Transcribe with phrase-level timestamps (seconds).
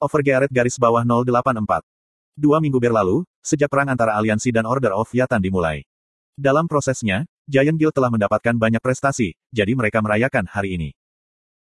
[0.00, 1.84] Overgearet garis bawah 084.
[2.32, 5.84] Dua minggu berlalu, sejak perang antara Aliansi dan Order of Yatan dimulai.
[6.32, 10.90] Dalam prosesnya, Giant Guild telah mendapatkan banyak prestasi, jadi mereka merayakan hari ini.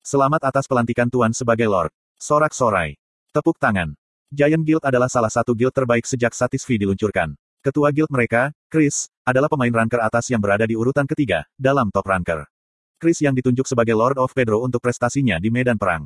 [0.05, 1.89] Selamat atas pelantikan Tuan sebagai Lord.
[2.21, 2.93] Sorak-sorai.
[3.33, 3.97] Tepuk tangan.
[4.29, 7.33] Giant Guild adalah salah satu guild terbaik sejak Satisfy diluncurkan.
[7.65, 12.05] Ketua guild mereka, Chris, adalah pemain ranker atas yang berada di urutan ketiga, dalam top
[12.05, 12.45] ranker.
[13.01, 16.05] Chris yang ditunjuk sebagai Lord of Pedro untuk prestasinya di medan perang.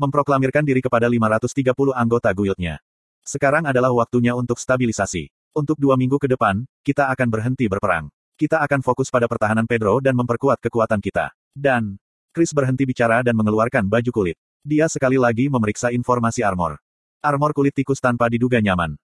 [0.00, 2.80] Memproklamirkan diri kepada 530 anggota guildnya.
[3.20, 5.28] Sekarang adalah waktunya untuk stabilisasi.
[5.52, 8.08] Untuk dua minggu ke depan, kita akan berhenti berperang.
[8.40, 11.36] Kita akan fokus pada pertahanan Pedro dan memperkuat kekuatan kita.
[11.52, 12.00] Dan,
[12.32, 14.40] Chris berhenti bicara dan mengeluarkan baju kulit.
[14.64, 16.80] Dia sekali lagi memeriksa informasi armor.
[17.20, 18.96] Armor kulit tikus tanpa diduga nyaman.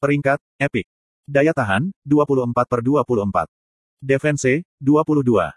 [0.00, 0.88] Peringkat, epic.
[1.28, 3.44] Daya tahan, 24 per 24.
[4.00, 5.52] Defense, 22.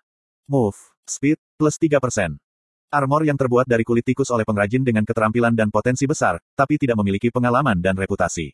[0.51, 0.75] Move,
[1.07, 2.42] speed, plus 3%.
[2.93, 7.01] Armor yang terbuat dari kulit tikus oleh pengrajin dengan keterampilan dan potensi besar, tapi tidak
[7.01, 8.53] memiliki pengalaman dan reputasi.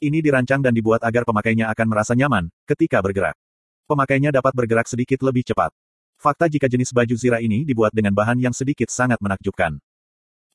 [0.00, 3.36] Ini dirancang dan dibuat agar pemakainya akan merasa nyaman ketika bergerak.
[3.84, 5.68] Pemakainya dapat bergerak sedikit lebih cepat.
[6.16, 9.76] Fakta jika jenis baju zira ini dibuat dengan bahan yang sedikit sangat menakjubkan.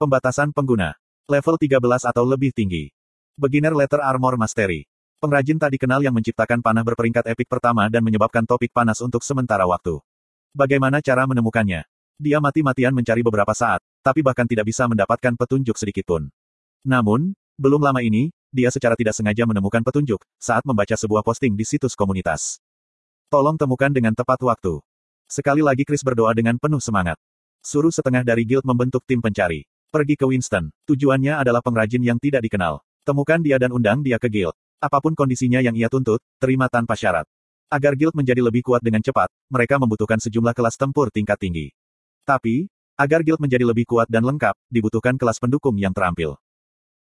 [0.02, 0.98] Pembatasan pengguna.
[1.30, 1.78] Level 13
[2.10, 2.90] atau lebih tinggi.
[3.38, 4.90] Beginner Letter Armor Mastery.
[5.22, 9.64] Pengrajin tak dikenal yang menciptakan panah berperingkat epik pertama dan menyebabkan topik panas untuk sementara
[9.64, 10.02] waktu.
[10.52, 11.93] Bagaimana cara menemukannya?
[12.22, 16.30] Dia mati-matian mencari beberapa saat, tapi bahkan tidak bisa mendapatkan petunjuk sedikitpun.
[16.86, 21.66] Namun, belum lama ini, dia secara tidak sengaja menemukan petunjuk saat membaca sebuah posting di
[21.66, 22.62] situs komunitas.
[23.34, 24.78] Tolong temukan dengan tepat waktu.
[25.26, 27.18] Sekali lagi Chris berdoa dengan penuh semangat.
[27.66, 29.66] Suruh setengah dari guild membentuk tim pencari.
[29.90, 30.70] Pergi ke Winston.
[30.86, 32.86] Tujuannya adalah pengrajin yang tidak dikenal.
[33.02, 34.54] Temukan dia dan undang dia ke guild.
[34.78, 37.26] Apa pun kondisinya yang ia tuntut, terima tanpa syarat.
[37.74, 41.74] Agar guild menjadi lebih kuat dengan cepat, mereka membutuhkan sejumlah kelas tempur tingkat tinggi.
[42.24, 46.40] Tapi, agar guild menjadi lebih kuat dan lengkap, dibutuhkan kelas pendukung yang terampil.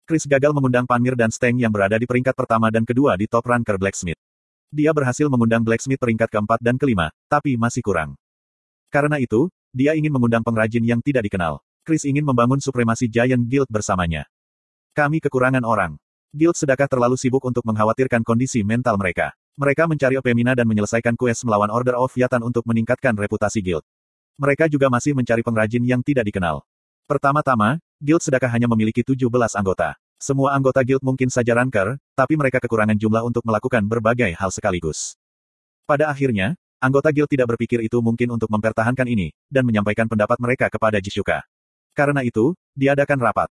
[0.09, 3.45] Chris gagal mengundang Panmir dan Steng yang berada di peringkat pertama dan kedua di top
[3.45, 4.19] ranker Blacksmith.
[4.73, 8.17] Dia berhasil mengundang Blacksmith peringkat keempat dan kelima, tapi masih kurang.
[8.89, 11.63] Karena itu, dia ingin mengundang pengrajin yang tidak dikenal.
[11.87, 14.27] Chris ingin membangun supremasi Giant Guild bersamanya.
[14.97, 16.01] Kami kekurangan orang.
[16.35, 19.37] Guild sedekah terlalu sibuk untuk mengkhawatirkan kondisi mental mereka.
[19.59, 23.85] Mereka mencari Opemina dan menyelesaikan quest melawan Order of Yatan untuk meningkatkan reputasi Guild.
[24.37, 26.63] Mereka juga masih mencari pengrajin yang tidak dikenal.
[27.11, 29.27] Pertama-tama, Guild sedekah hanya memiliki 17
[29.59, 29.99] anggota.
[30.21, 35.17] Semua anggota Guild mungkin saja ranker, tapi mereka kekurangan jumlah untuk melakukan berbagai hal sekaligus.
[35.89, 40.71] Pada akhirnya, anggota Guild tidak berpikir itu mungkin untuk mempertahankan ini, dan menyampaikan pendapat mereka
[40.71, 41.43] kepada Jisuka.
[41.97, 43.49] Karena itu, diadakan rapat.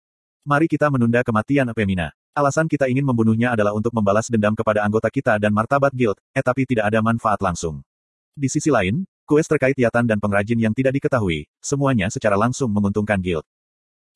[0.47, 2.15] Mari kita menunda kematian Opemina.
[2.31, 6.39] Alasan kita ingin membunuhnya adalah untuk membalas dendam kepada anggota kita dan martabat guild, eh
[6.39, 7.83] tapi tidak ada manfaat langsung.
[8.31, 13.21] Di sisi lain, kues terkait Yatan dan pengrajin yang tidak diketahui, semuanya secara langsung menguntungkan
[13.21, 13.45] guild.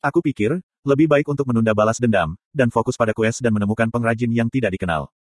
[0.01, 4.33] Aku pikir, lebih baik untuk menunda balas dendam, dan fokus pada kues dan menemukan pengrajin
[4.33, 5.13] yang tidak dikenal.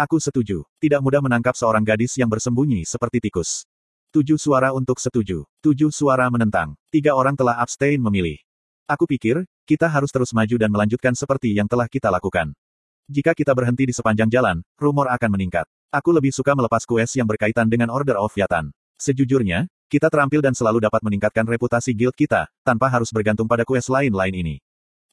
[0.00, 0.64] Aku setuju.
[0.80, 3.68] Tidak mudah menangkap seorang gadis yang bersembunyi seperti tikus.
[4.08, 5.44] Tujuh suara untuk setuju.
[5.60, 6.72] Tujuh suara menentang.
[6.88, 8.40] Tiga orang telah abstain memilih.
[8.88, 12.56] Aku pikir, kita harus terus maju dan melanjutkan seperti yang telah kita lakukan.
[13.04, 15.68] Jika kita berhenti di sepanjang jalan, rumor akan meningkat.
[15.92, 18.72] Aku lebih suka melepas kues yang berkaitan dengan Order of Yatan.
[18.98, 23.86] Sejujurnya, kita terampil dan selalu dapat meningkatkan reputasi guild kita, tanpa harus bergantung pada kues
[23.86, 24.56] lain-lain ini.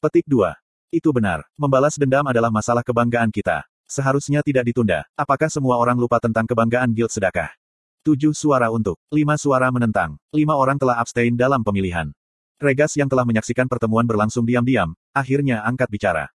[0.02, 0.52] Petik 2.
[0.90, 1.46] Itu benar.
[1.54, 3.62] Membalas dendam adalah masalah kebanggaan kita.
[3.86, 5.06] Seharusnya tidak ditunda.
[5.14, 7.54] Apakah semua orang lupa tentang kebanggaan guild sedekah?
[8.02, 12.10] Tujuh suara untuk, lima suara menentang, lima orang telah abstain dalam pemilihan.
[12.58, 16.30] Regas yang telah menyaksikan pertemuan berlangsung diam-diam, akhirnya angkat bicara.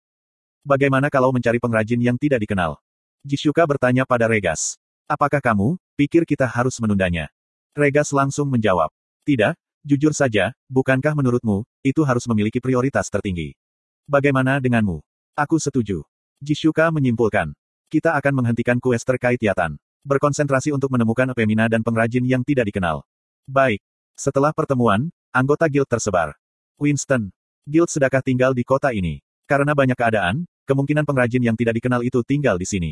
[0.63, 2.79] Bagaimana kalau mencari pengrajin yang tidak dikenal?
[3.27, 4.79] Jisuka bertanya pada Regas.
[5.11, 7.27] Apakah kamu, pikir kita harus menundanya?
[7.71, 8.91] Regas langsung menjawab.
[9.23, 9.55] Tidak,
[9.87, 13.55] jujur saja, bukankah menurutmu, itu harus memiliki prioritas tertinggi?
[14.03, 14.99] Bagaimana denganmu?
[15.39, 16.03] Aku setuju.
[16.43, 17.55] Jisuka menyimpulkan.
[17.87, 19.79] Kita akan menghentikan kues terkait Yatan.
[20.03, 23.07] Berkonsentrasi untuk menemukan Epemina dan pengrajin yang tidak dikenal.
[23.47, 23.79] Baik.
[24.19, 26.35] Setelah pertemuan, Anggota guild tersebar.
[26.75, 27.31] Winston.
[27.63, 29.23] Guild sedekah tinggal di kota ini.
[29.47, 32.91] Karena banyak keadaan, kemungkinan pengrajin yang tidak dikenal itu tinggal di sini.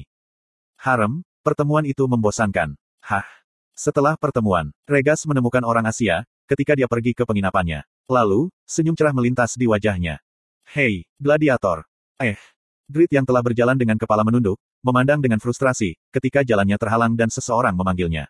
[0.80, 2.80] Harem, pertemuan itu membosankan.
[3.04, 3.39] Hah.
[3.80, 7.88] Setelah pertemuan, Regas menemukan orang Asia, ketika dia pergi ke penginapannya.
[8.12, 10.20] Lalu, senyum cerah melintas di wajahnya.
[10.68, 11.88] Hei, gladiator.
[12.20, 12.36] Eh.
[12.92, 17.72] Grit yang telah berjalan dengan kepala menunduk, memandang dengan frustrasi, ketika jalannya terhalang dan seseorang
[17.72, 18.28] memanggilnya.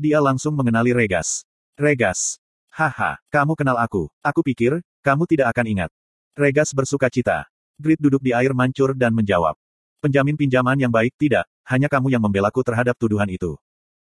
[0.00, 1.44] Dia langsung mengenali Regas.
[1.76, 2.40] Regas.
[2.72, 4.08] Haha, kamu kenal aku.
[4.24, 5.90] Aku pikir, kamu tidak akan ingat.
[6.32, 7.44] Regas bersuka cita.
[7.76, 9.60] Grit duduk di air mancur dan menjawab.
[10.00, 13.60] Penjamin pinjaman yang baik tidak, hanya kamu yang membelaku terhadap tuduhan itu.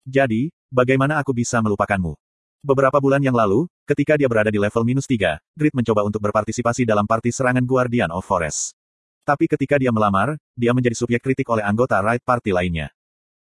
[0.10, 2.16] Jadi, bagaimana aku bisa melupakanmu?
[2.60, 6.84] Beberapa bulan yang lalu, ketika dia berada di level minus 3, Grit mencoba untuk berpartisipasi
[6.84, 8.76] dalam parti serangan Guardian of Forest.
[9.24, 12.92] Tapi ketika dia melamar, dia menjadi subjek kritik oleh anggota Right Party lainnya.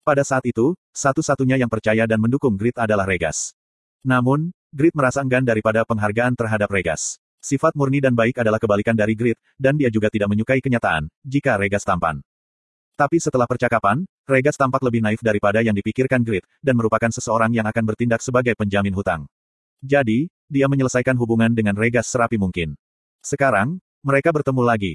[0.02, 3.54] Pada saat itu, satu-satunya yang percaya dan mendukung Grit adalah Regas.
[4.02, 7.18] Namun, Grit merasa enggan daripada penghargaan terhadap Regas.
[7.42, 11.58] Sifat murni dan baik adalah kebalikan dari Grit, dan dia juga tidak menyukai kenyataan, jika
[11.58, 12.22] Regas tampan.
[12.96, 17.68] Tapi setelah percakapan, Regas tampak lebih naif daripada yang dipikirkan Grit, dan merupakan seseorang yang
[17.68, 19.28] akan bertindak sebagai penjamin hutang.
[19.82, 22.78] Jadi, dia menyelesaikan hubungan dengan Regas serapi mungkin.
[23.26, 24.94] Sekarang, mereka bertemu lagi.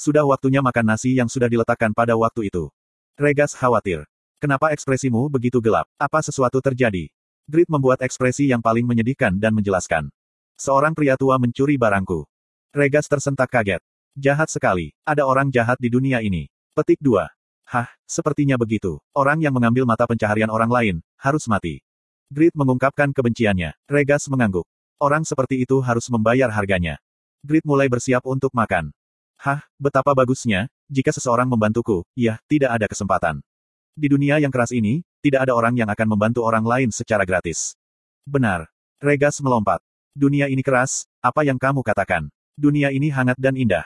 [0.00, 2.72] Sudah waktunya makan nasi yang sudah diletakkan pada waktu itu.
[3.14, 4.08] Regas khawatir.
[4.42, 5.86] Kenapa ekspresimu begitu gelap?
[6.00, 7.06] Apa sesuatu terjadi?
[7.46, 10.10] Grit membuat ekspresi yang paling menyedihkan dan menjelaskan.
[10.58, 12.26] Seorang pria tua mencuri barangku.
[12.72, 13.82] Regas tersentak kaget.
[14.16, 14.90] Jahat sekali.
[15.04, 16.48] Ada orang jahat di dunia ini.
[16.72, 17.28] Petik 2.
[17.68, 18.96] Hah, sepertinya begitu.
[19.12, 21.84] Orang yang mengambil mata pencaharian orang lain, harus mati.
[22.32, 23.76] Grit mengungkapkan kebenciannya.
[23.84, 24.64] Regas mengangguk.
[24.96, 26.96] Orang seperti itu harus membayar harganya.
[27.44, 28.88] Grit mulai bersiap untuk makan.
[29.36, 33.44] Hah, betapa bagusnya, jika seseorang membantuku, ya, tidak ada kesempatan.
[33.92, 37.76] Di dunia yang keras ini, tidak ada orang yang akan membantu orang lain secara gratis.
[38.24, 38.72] Benar.
[38.96, 39.84] Regas melompat.
[40.16, 42.32] Dunia ini keras, apa yang kamu katakan?
[42.56, 43.84] Dunia ini hangat dan indah.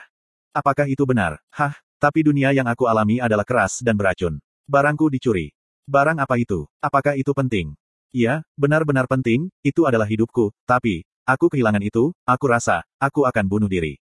[0.55, 1.43] Apakah itu benar?
[1.51, 4.37] Hah, tapi dunia yang aku alami adalah keras dan beracun.
[4.69, 5.53] Barangku dicuri.
[5.89, 6.69] Barang apa itu?
[6.79, 7.73] Apakah itu penting?
[8.13, 13.67] Iya, benar-benar penting, itu adalah hidupku, tapi, aku kehilangan itu, aku rasa, aku akan bunuh
[13.67, 13.99] diri.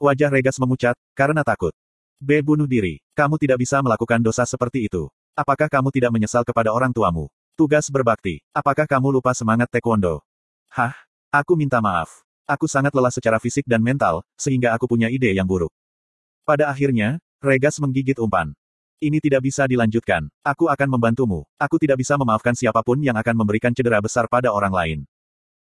[0.00, 1.72] Wajah Regas memucat, karena takut.
[2.16, 2.40] B.
[2.40, 3.00] Bunuh diri.
[3.12, 5.12] Kamu tidak bisa melakukan dosa seperti itu.
[5.36, 7.28] Apakah kamu tidak menyesal kepada orang tuamu?
[7.56, 8.40] Tugas berbakti.
[8.56, 10.24] Apakah kamu lupa semangat taekwondo?
[10.72, 10.96] Hah?
[11.28, 12.24] Aku minta maaf.
[12.48, 15.72] Aku sangat lelah secara fisik dan mental, sehingga aku punya ide yang buruk.
[16.46, 18.54] Pada akhirnya, Regas menggigit umpan.
[19.02, 20.30] Ini tidak bisa dilanjutkan.
[20.46, 21.42] Aku akan membantumu.
[21.58, 24.98] Aku tidak bisa memaafkan siapa pun yang akan memberikan cedera besar pada orang lain.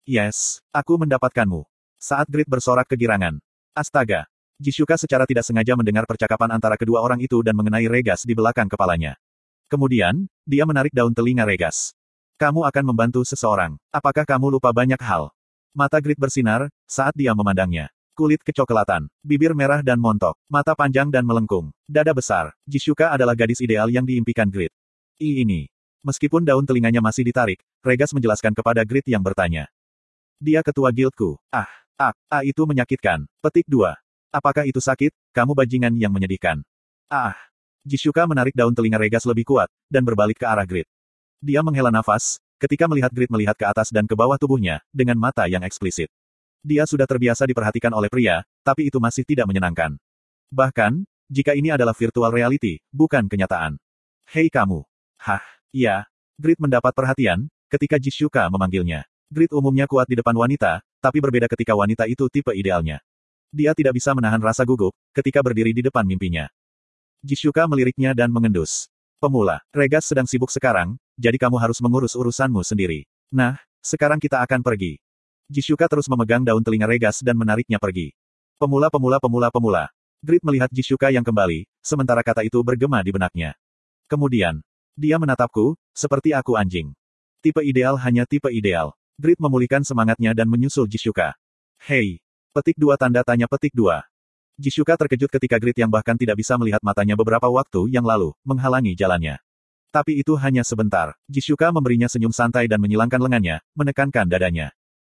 [0.08, 1.68] Yes, aku mendapatkanmu.
[2.00, 3.44] Saat Grit bersorak kegirangan,
[3.76, 4.26] Astaga.
[4.64, 8.72] Jisuka secara tidak sengaja mendengar percakapan antara kedua orang itu dan mengenai Regas di belakang
[8.72, 9.20] kepalanya.
[9.68, 11.92] Kemudian, dia menarik daun telinga Regas.
[12.40, 13.76] Kamu akan membantu seseorang.
[13.92, 15.36] Apakah kamu lupa banyak hal?
[15.76, 17.92] Mata Grit bersinar, saat dia memandangnya.
[18.12, 22.52] Kulit kecoklatan, bibir merah dan montok, mata panjang dan melengkung, dada besar.
[22.68, 24.76] Jisuka adalah gadis ideal yang diimpikan Grit.
[25.16, 25.72] I ini.
[26.04, 29.72] Meskipun daun telinganya masih ditarik, Regas menjelaskan kepada Grit yang bertanya.
[30.44, 31.40] Dia ketua guildku.
[31.56, 32.12] Ah, A.
[32.28, 33.24] A itu menyakitkan.
[33.40, 33.96] Petik 2.
[34.36, 35.16] Apakah itu sakit?
[35.32, 36.60] Kamu bajingan yang menyedihkan.
[37.08, 37.40] Ah.
[37.88, 40.86] Jisuka menarik daun telinga Regas lebih kuat, dan berbalik ke arah Grid.
[41.40, 45.48] Dia menghela nafas, ketika melihat Grid melihat ke atas dan ke bawah tubuhnya, dengan mata
[45.48, 46.12] yang eksplisit.
[46.62, 49.98] Dia sudah terbiasa diperhatikan oleh pria, tapi itu masih tidak menyenangkan.
[50.54, 53.82] Bahkan, jika ini adalah virtual reality, bukan kenyataan.
[54.30, 54.86] Hei kamu.
[55.18, 55.42] Hah,
[55.74, 56.06] iya.
[56.38, 59.10] Grid mendapat perhatian, ketika Jisuka memanggilnya.
[59.34, 63.02] Grid umumnya kuat di depan wanita, tapi berbeda ketika wanita itu tipe idealnya.
[63.50, 66.46] Dia tidak bisa menahan rasa gugup, ketika berdiri di depan mimpinya.
[67.26, 68.86] Jisuka meliriknya dan mengendus.
[69.18, 73.06] Pemula, Regas sedang sibuk sekarang, jadi kamu harus mengurus urusanmu sendiri.
[73.34, 75.02] Nah, sekarang kita akan pergi.
[75.52, 78.16] Jisuka terus memegang daun telinga Regas dan menariknya pergi.
[78.56, 79.92] Pemula pemula pemula pemula.
[80.24, 83.60] Grit melihat Jisuka yang kembali, sementara kata itu bergema di benaknya.
[84.08, 84.64] Kemudian,
[84.96, 86.96] dia menatapku, seperti aku anjing.
[87.44, 88.96] Tipe ideal hanya tipe ideal.
[89.20, 91.36] Grit memulihkan semangatnya dan menyusul Jisuka.
[91.84, 92.24] Hei!
[92.56, 94.08] Petik dua tanda tanya petik dua.
[94.56, 98.96] Jisuka terkejut ketika Grit yang bahkan tidak bisa melihat matanya beberapa waktu yang lalu, menghalangi
[98.96, 99.36] jalannya.
[99.92, 101.12] Tapi itu hanya sebentar.
[101.28, 104.72] Jisuka memberinya senyum santai dan menyilangkan lengannya, menekankan dadanya.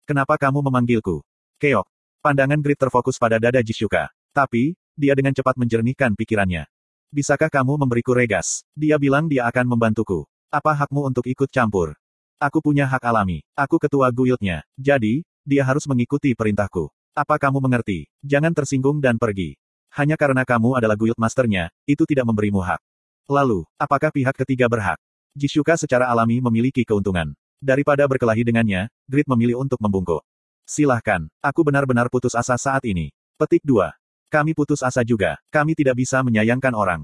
[0.10, 1.22] Kenapa kamu memanggilku?
[1.62, 1.86] Keok.
[2.26, 4.10] Pandangan Grit terfokus pada dada Jisuka.
[4.34, 6.66] Tapi, dia dengan cepat menjernihkan pikirannya.
[7.14, 8.66] Bisakah kamu memberiku regas?
[8.74, 10.26] Dia bilang dia akan membantuku.
[10.50, 11.94] Apa hakmu untuk ikut campur?
[12.42, 13.46] Aku punya hak alami.
[13.54, 14.66] Aku ketua guildnya.
[14.82, 16.90] Jadi, dia harus mengikuti perintahku.
[17.14, 18.10] Apa kamu mengerti?
[18.26, 19.62] Jangan tersinggung dan pergi.
[19.94, 22.82] Hanya karena kamu adalah guild masternya, itu tidak memberimu hak.
[23.30, 24.98] Lalu, apakah pihak ketiga berhak?
[25.38, 27.38] Jisuka secara alami memiliki keuntungan.
[27.60, 30.24] Daripada berkelahi dengannya, Grit memilih untuk membungkuk.
[30.64, 33.12] Silahkan, aku benar-benar putus asa saat ini.
[33.36, 33.92] Petik 2.
[34.32, 37.02] Kami putus asa juga, kami tidak bisa menyayangkan orang.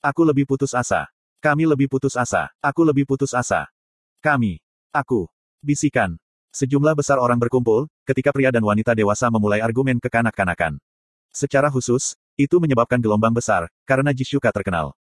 [0.00, 1.10] Aku lebih putus asa.
[1.38, 2.50] Kami lebih putus asa.
[2.58, 3.68] Aku lebih putus asa.
[4.18, 4.58] Kami.
[4.90, 5.30] Aku.
[5.62, 6.18] Bisikan.
[6.50, 10.80] Sejumlah besar orang berkumpul, ketika pria dan wanita dewasa memulai argumen kekanak-kanakan.
[11.30, 14.98] Secara khusus, itu menyebabkan gelombang besar, karena Jisuka terkenal.